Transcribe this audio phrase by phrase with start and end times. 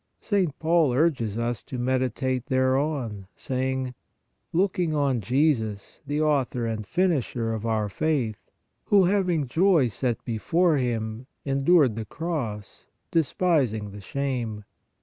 [0.19, 0.57] St.
[0.57, 3.93] Paul urges us to medi tate thereon, saying:"
[4.51, 8.49] Looking on Jesus, the Au thor and Finisher of our faith,
[8.85, 14.63] who, having joy set before Him, endured the cross, despising the shame